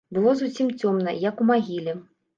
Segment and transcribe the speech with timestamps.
[0.17, 1.93] Было зусім цёмна, як у магіле.